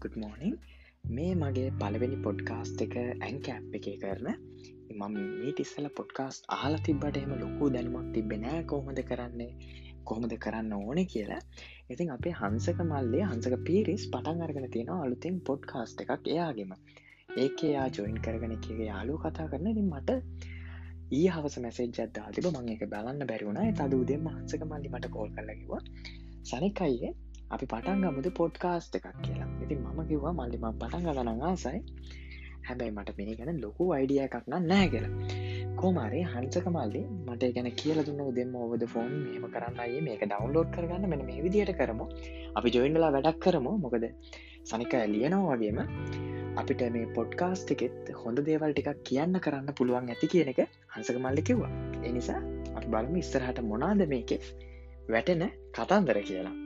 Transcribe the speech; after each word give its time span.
Good 0.00 0.14
මෝනිින් 0.16 0.54
uh, 0.54 0.60
මේ 1.08 1.32
මගේ 1.36 1.70
පලවෙනි 1.80 2.16
පොඩ්කාස්ට් 2.22 2.80
එක 2.82 2.94
ඇන්කැප් 2.98 3.74
එක 3.78 3.86
කරන. 4.00 4.28
මම 4.92 5.16
මීට 5.34 5.60
ඉස්සල 5.64 5.86
පොඩ්කාස්ට් 5.98 6.48
අහල 6.48 6.74
තිබ්බට 6.86 7.18
එම 7.20 7.34
ලොකු 7.36 7.68
දැනුමක් 7.70 8.08
තිබෙනෑ 8.14 8.62
කොහොමද 8.64 9.00
කරන්නේ 9.10 9.52
කොහොමද 10.04 10.34
කරන්න 10.38 10.72
ඕන 10.74 11.00
කියලා. 11.06 11.40
ඉතින් 11.90 12.10
අපේ 12.10 12.34
හංසක 12.34 12.80
මල්ලේ 12.84 13.24
හංසක 13.24 13.54
පිරිස් 13.68 14.06
පටන් 14.08 14.42
අරගෙන 14.42 14.66
තියෙන 14.70 14.90
අලුතින් 14.96 15.36
පොඩ්කාස්ට් 15.42 16.02
එකක් 16.04 16.26
එයාගෙම. 16.28 16.72
ඒක 17.36 17.64
එයා 17.64 17.86
ජොයින් 17.90 18.18
කරගෙන 18.20 18.52
එකගේ 18.52 18.86
යාලු 18.86 19.18
කතා 19.18 19.46
කරන 19.48 19.66
ඉතින් 19.66 19.88
මට 19.90 20.18
ඒ 21.12 21.26
හවස 21.28 21.58
මැසේ 21.60 21.86
ජද්දා 21.88 22.28
තිබ 22.32 22.46
මං 22.50 22.72
එක 22.74 22.82
බලන්න 22.88 23.28
බැරිවුණ 23.28 23.62
තද 23.74 23.92
උදෙම 23.96 24.26
හංසක 24.28 24.62
මල්ලි 24.64 24.90
මට 24.90 25.10
කෝල් 25.10 25.30
කරලකිවා 25.34 25.82
සනිකයියේ 26.44 27.12
අපි 27.54 27.66
පටන් 27.72 28.04
ගමුද 28.04 28.28
පොඩ්කාස්ට 28.38 28.96
එකක් 28.98 29.08
කියලා. 29.24 29.48
ඉතින් 29.64 29.82
මම 29.84 30.00
කිව්වා 30.08 30.34
මල්ලිම 30.38 30.64
පටන් 30.80 31.04
ගලන 31.08 31.42
ආසයි. 31.50 31.80
හැබැයි 32.68 32.94
මට 32.96 33.12
මේ 33.18 33.34
ගැන 33.38 33.60
ලොකු 33.64 33.84
අයිඩිය 33.96 34.20
එකක් 34.24 34.36
නම් 34.50 34.64
නෑ 34.72 34.88
කියලා. 34.92 35.12
කෝමාරේ 35.80 36.24
හන්සක 36.32 36.66
මල්ලි 36.76 37.02
මට 37.26 37.50
ගැන 37.56 37.68
කියල 37.80 38.00
දුන්න 38.08 38.22
උදෙම 38.26 38.56
ඔවද 38.64 38.84
ෆෝන් 38.94 39.12
මේම 39.24 39.46
කරන්න 39.54 39.80
අයේ 39.86 40.02
මේක 40.08 40.24
ඩවන්ලෝඩ් 40.24 40.70
කරගන්න. 40.76 41.06
මෙන 41.12 41.24
මේ 41.30 41.44
විදියට 41.46 41.72
කරමු. 41.80 42.06
අපි 42.58 42.74
ජොයින්ලා 42.76 43.12
වැඩක් 43.16 43.40
කරමු. 43.46 43.74
මොකද 43.84 44.06
සනික 44.64 44.94
ලියනෝ 45.14 45.42
වගේම 45.52 45.80
අපිට 46.60 46.84
මේ 46.94 47.06
පොඩ්කාස්ට 47.16 47.74
එකෙත් 47.76 48.12
හොඳ 48.22 48.38
දේවල් 48.50 48.74
ටිකක් 48.74 49.02
කියන්න 49.08 49.42
කරන්න 49.46 49.76
පුළුවන් 49.80 50.12
ඇති 50.12 50.32
කියන 50.34 50.52
එක 50.54 50.62
හංසක 50.94 51.24
මල්ලි 51.24 51.48
කිව්වා. 51.50 51.72
එනිසා 52.10 52.40
අපි 52.76 52.86
බලම 52.92 53.16
ඉස්සරහට 53.24 53.66
මොනාද 53.72 54.06
මේකෙ 54.14 54.38
වැටෙන 55.08 55.50
කතන්දර 55.76 56.20
කියලා. 56.30 56.56